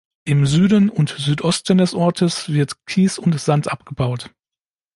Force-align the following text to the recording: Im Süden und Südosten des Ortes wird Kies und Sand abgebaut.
Im 0.23 0.47
Süden 0.47 0.89
und 0.89 1.09
Südosten 1.11 1.77
des 1.77 1.93
Ortes 1.93 2.49
wird 2.49 2.83
Kies 2.87 3.19
und 3.19 3.39
Sand 3.39 3.71
abgebaut. 3.71 4.31